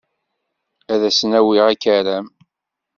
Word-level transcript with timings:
Ad 0.93 1.01
asen-awiɣ 1.09 1.65
akaram. 1.73 2.27